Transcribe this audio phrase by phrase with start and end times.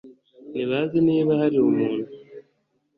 [0.51, 2.09] ntibazi niba hari umuntu